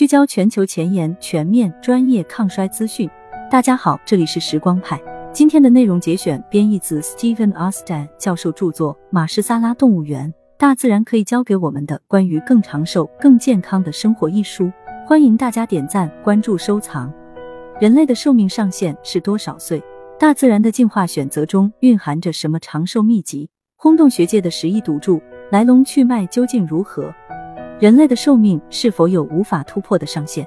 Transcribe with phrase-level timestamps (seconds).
[0.00, 3.06] 聚焦全球前沿、全面、专业抗衰资讯。
[3.50, 4.98] 大家好，这里是时光派。
[5.30, 14.72] 今天的内容节选编译自 Steven Austin 教授著作《马士萨拉动物园：大自然可以教给我们的关于更长寿、更健康的生活》一书。
[15.06, 17.12] 欢迎大家点赞、关注、收藏。
[17.78, 19.82] 人类的寿命上限是多少岁？
[20.18, 23.50] 大自然的进化选择中蕴含着什么长寿秘籍？
[23.76, 25.20] 轰动学界的十亿赌注
[25.50, 27.14] 来龙去脉究竟如何？
[27.80, 30.46] 人类的寿命是否有无法突破的上限？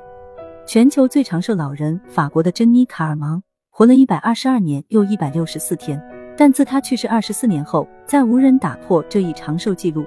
[0.68, 3.42] 全球最长寿老人，法国的珍妮·卡尔芒
[3.72, 6.00] 活了一百二十二年又一百六十四天，
[6.38, 10.06] 但自他去世二十四年后，再无人打破这一长寿记录。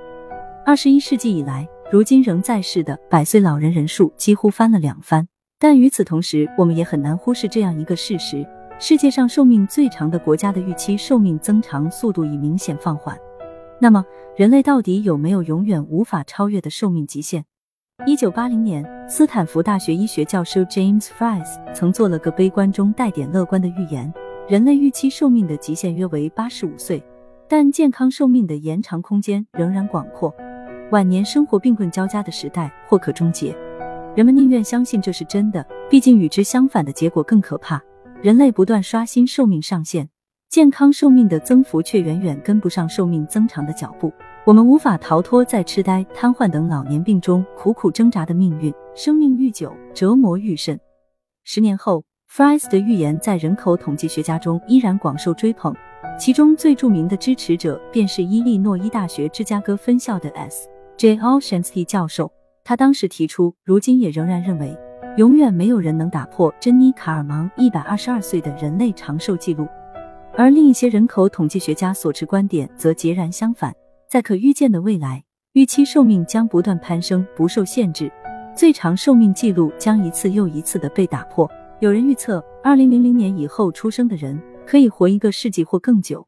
[0.65, 5.27] 二十一世纪以来，如今仍在世的百岁老人人数几乎翻了两番。
[5.59, 8.47] 但与此同时，我们也很难忽视这样一个事实：
[8.79, 13.19] 世界上寿命最长的国家的预期寿命增长速度已明显放缓。
[13.79, 14.05] 那么，
[14.37, 17.45] 人类到底有没有永远无法超越的寿命极限？
[18.07, 24.13] 一九八零年，斯坦福大学医学教授 James Fries 曾做了个悲观中带点乐观的预言：
[24.49, 27.03] 人类预期寿命的极限约为八十五岁，
[27.49, 30.35] 但健康寿命的延长空间仍然广阔。
[30.91, 33.57] 晚年生活病困交加的时代或可终结。
[34.15, 37.83] 人们宁愿相信这是真的，毕竟与之相反的结果更可怕。
[38.23, 40.09] 人类不断刷新寿命上限。
[40.57, 44.11] 健康寿命的增幅却远远跟不上寿命增长的脚步，
[44.47, 48.73] 我们无法逃脱在痴呆、瘫痪等老年病中苦苦挣扎的命运。
[48.95, 50.81] 生命愈久，折磨愈甚。
[51.45, 55.75] 十年后，Fries 的预言在人口统计学家中依然广受追捧，
[56.19, 60.67] 其中最著名的支持者便是伊利诺伊大学芝加哥分校的 S.
[60.97, 61.19] J.
[61.19, 62.33] o s h a n s k y 教授。
[62.65, 64.75] 他当时提出，如今也仍然认为，
[65.19, 69.69] 永远没有人能打破珍妮·卡尔芒一百二十二岁的人类长寿记录。
[70.39, 73.75] 而另一些人口统计学家所持观点则截然相反，
[74.07, 75.25] 在可预见的未来，
[75.55, 78.13] 预期寿命将不断攀升，不受限制，
[78.55, 81.51] 最长寿命记录将一次又一次的被打破。
[81.81, 86.27] 有人预测，二零零零年以后出生的人可以活一个世纪或更久。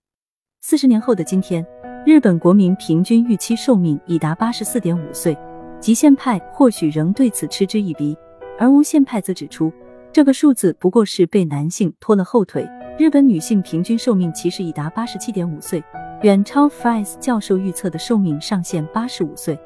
[0.63, 1.65] 四十年后的今天，
[2.07, 5.37] 日本国民平均预期寿命已达八十四点五岁，
[5.81, 8.17] 极限派或许仍对此嗤之以鼻，
[8.59, 9.71] 而无限派则指出，
[10.11, 12.67] 这个数字不过是被男性拖了后腿。
[12.99, 15.81] 日本女性平均寿命其实已达八十七点五岁，
[16.23, 19.57] 远超 Fries 教授预测的寿命上限八十五岁。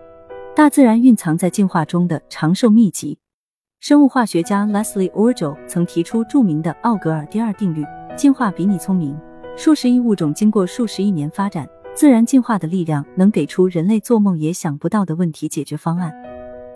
[0.55, 3.19] 大自然蕴藏在进化中的长寿秘籍。
[3.81, 7.83] 生物化学家 Leslie Orgel 曾提出著名的奥格尔第二定律：
[8.19, 9.19] 进化比你聪明。
[9.57, 16.13] 数十亿物种经过数十亿年发展，自然进化的力量能给出人类做梦也想不到的问题解决方案。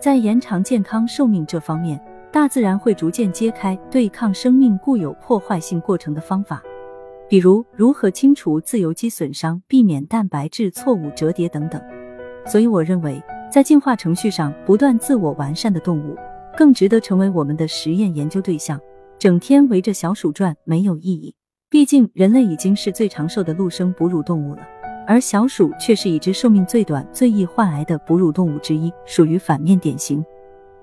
[0.01, 2.01] 在延长健康寿命这方面。
[2.31, 6.61] 大自然会逐渐揭开对抗生命固有破坏性过程的方法，
[7.29, 11.81] 比如如何清除自由基损伤、避免蛋白质错误折叠等等。
[12.45, 13.21] 所以，我认为
[13.51, 16.15] 在进化程序上不断自我完善的动物，
[16.55, 18.79] 更值得成为我们的实验研究对象。
[19.17, 21.33] 整天围着小鼠转没有意义，
[21.69, 24.61] 毕竟人类已经是最长寿的陆生哺乳动物了，
[25.07, 30.23] 而小鼠却是已知寿命最短、最易患癌的哺乳动物之一，属于反面典型。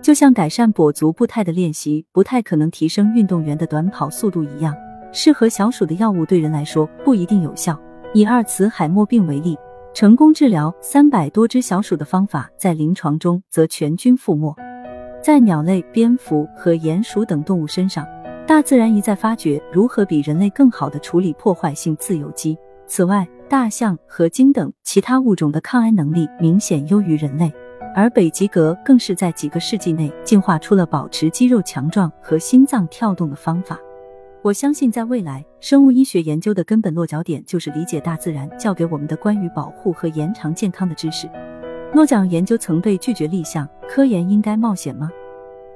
[0.04, 4.76] 就像改善跛足步态的练习不太可能提升运动员的短跑速度一样，
[5.12, 7.81] 适合小鼠的药物对人来说不一定有效。
[8.12, 9.56] 以阿尔茨海默病为例，
[9.94, 14.54] 成功治疗三百多只小鼠的方法在临床中则全军覆没。
[15.22, 18.06] 在鸟类、蝙蝠和鼹鼠等动物身上，
[18.47, 22.54] 大自然一再发掘如何比人类更好的处理破坏性自由基。
[22.86, 27.50] 此外，大象和鲸等其他物种的抗癌能力明显优于人类。
[27.94, 33.78] 而北极蛤更是在几个世纪内进化出了保持肌肉强壮和心脏跳动的方法。
[34.43, 41.31] 我相信，在未来，生物医学研究的根本落脚点就是理解大自然教给我们的关于保护和延长健康的知识。
[41.94, 45.09] 诺奖研究曾被拒绝立项，科研应该冒险吗？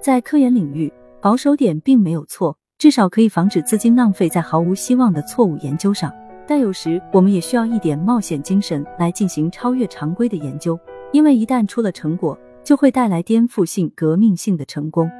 [0.00, 6.12] 在科研领域，保守点并没有错，至少可以防止资金浪费在毫无希望的错误研究上。
[6.46, 10.78] 但有时，我们也需要一点冒险精神来进行超越常规的研究。
[11.12, 15.10] 因为一旦出了成果，就会带来颠覆性、革命性的成功。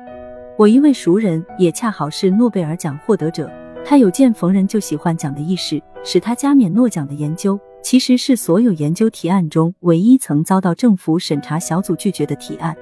[0.59, 3.51] 我一位熟人也恰好是诺贝尔奖获得者，
[3.85, 12.77] 他有见逢人就喜欢讲的意识，使他加冕诺奖的研究，其实是所有研究提案中唯一曾遭到政府审查小组拒绝的提案。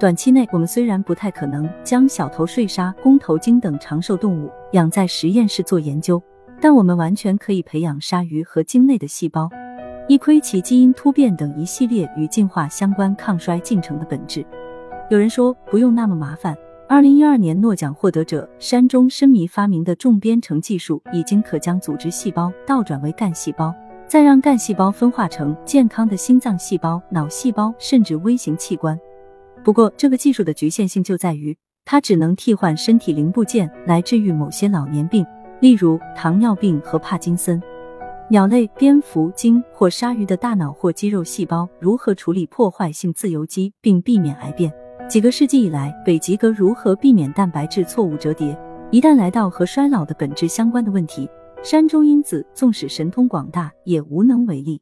[0.00, 6.20] 短期内，我们虽然不太可能将小头睡鲨、公头鲸等长寿动物养在实验室做研究，
[6.58, 9.50] 但我们完全可以培养鲨鱼和鲸类的细胞。
[10.10, 14.44] 一窥其基因突变等一系列与进化相关抗衰进程的本质。
[15.08, 16.52] 有人说不用那么麻烦。
[16.88, 23.72] 二零一二年诺奖获得者山中伸弥发明的重编程技术，已经可将组织细胞倒转为干细胞，
[24.08, 28.98] 再让干细胞分化成健康的心脏细胞、脑细胞，甚至微型器官。
[29.62, 35.24] 不过，这个技术的局限性就在于，它只能替换身体零部件来治愈某些老年病，
[35.60, 37.62] 例如糖尿病和帕金森。
[38.30, 44.72] 鸟类、蝙蝠、鲸或鲨鱼的大脑或肌肉细胞如何处理破坏性自由基并避免癌变？
[45.08, 48.56] 几个世纪以来，北极格如何避免蛋白质错误折叠？
[48.92, 51.28] 一旦来到和衰老的本质相关的问题，
[51.60, 54.80] 山中因子纵使神通广大，也无能为力。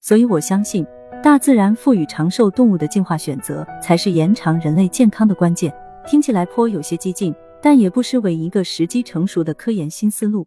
[0.00, 0.86] 所以我相信。
[1.22, 5.70] 大自然赋予长寿动物的进化选择，才是延长人类健康的关键。
[6.06, 10.46] 听起来颇有些激进，但也不失为一个时机成熟的科研新思路。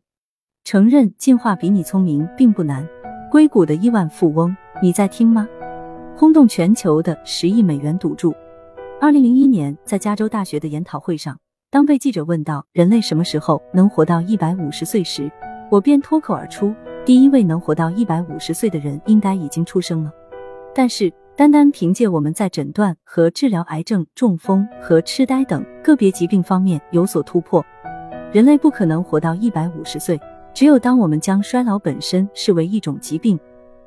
[0.63, 2.87] 承认进化比你聪明并不难。
[3.29, 5.47] 硅谷的亿万富翁，你在听吗？
[6.15, 8.33] 轰动全球的十亿美元赌注。
[8.99, 11.37] 二零零一年，在加州大学的研讨会上，
[11.69, 15.31] 当被记者问到人类什么时候能活到一百五十岁时，
[15.69, 16.73] 我便脱口而出：
[17.05, 20.11] 第一位能活到一百五十岁的人应该已经出生了。
[20.75, 27.65] 但是，单单凭借我们在诊断和治疗癌症、中风和痴呆等个别疾病方面有所突破，
[28.31, 30.19] 人类不可能活到一百五十岁。
[30.53, 33.39] 只有当我们将衰老本身视为一种疾病，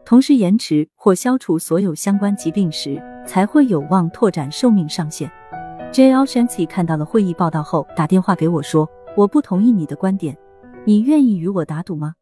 [0.05, 5.31] 同时延迟或消除所有相关疾病时，才会有望拓展寿命上限。
[5.93, 6.13] J.
[6.13, 6.25] L.
[6.25, 10.37] Shanty 看到了会议报道后，打电话给我说：“我不同意你的观点，
[10.85, 12.15] 你愿意与我打赌吗？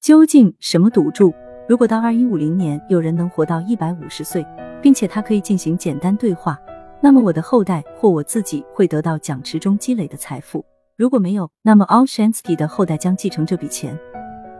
[0.00, 1.34] 究竟什么赌注？”
[1.68, 4.46] 如果到二一五零年有人能活到一百五十岁，
[4.80, 6.58] 并且他可以进行简单对话，
[7.02, 10.64] 那么我的后代或我自己会得到奖池中积累的财富。
[10.98, 13.96] 如果没有，那么 Olshansky 的后代将继承这笔钱。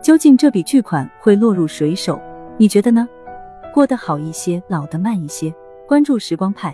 [0.01, 2.17] 究竟这笔巨款会落入谁手？
[2.57, 3.05] 你觉得呢？
[3.73, 5.53] 过得好一些，老得慢一些。
[5.85, 6.73] 关注时光派，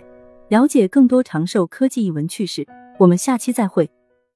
[0.50, 2.64] 了解更多长寿科技译文趣事。
[2.96, 3.90] 我们下期再会。